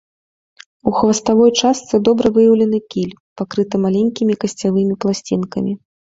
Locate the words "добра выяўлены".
2.07-2.79